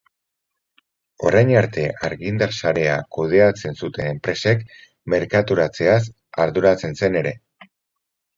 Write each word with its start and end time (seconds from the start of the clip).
Orain 1.31 1.51
arte 1.59 1.83
argindar 2.07 2.55
sarea 2.61 2.95
kudeatzen 3.17 3.77
zuten 3.83 4.09
enpresek 4.15 4.65
merkaturatzeaz 5.15 6.01
arduratzen 6.47 6.99
zen 7.05 7.21
ere. 7.23 7.37